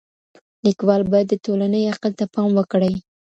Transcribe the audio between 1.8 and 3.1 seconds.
عقل ته پام وکړي.